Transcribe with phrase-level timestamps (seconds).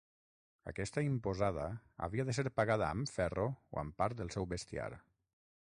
[0.71, 1.67] Aquesta imposada
[2.07, 4.93] havia de ser pagada amb ferro o amb part del seu bestiar.